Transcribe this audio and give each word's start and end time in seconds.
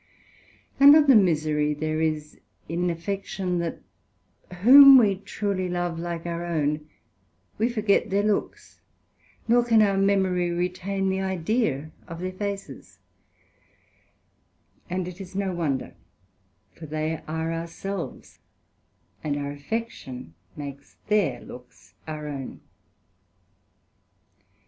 Another 0.79 1.15
misery 1.15 1.75
there 1.75 2.01
is 2.01 2.39
in 2.67 2.89
affection, 2.89 3.59
that 3.59 3.83
whom 4.63 4.97
we 4.97 5.15
truly 5.17 5.69
love 5.69 5.99
like 5.99 6.25
our 6.25 6.43
own, 6.43 6.89
we 7.59 7.69
forget 7.69 8.09
their 8.09 8.23
looks, 8.23 8.81
nor 9.47 9.63
can 9.63 9.79
our 9.83 9.99
memory 9.99 10.49
retain 10.49 11.07
the 11.09 11.19
Idea 11.21 11.91
of 12.07 12.19
their 12.19 12.31
faces; 12.31 12.97
and 14.89 15.07
it 15.07 15.21
is 15.21 15.35
no 15.35 15.53
wonder, 15.53 15.93
for 16.73 16.87
they 16.87 17.21
are 17.27 17.53
ourselves, 17.53 18.39
and 19.23 19.37
our 19.37 19.51
affection 19.51 20.33
makes 20.55 20.97
their 21.09 21.41
looks 21.41 21.93
our 22.07 22.27
own. 22.27 22.59